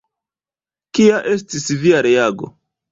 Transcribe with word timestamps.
Kia 0.99 1.21
estis 1.37 1.71
via 1.85 2.05
reago? 2.11 2.55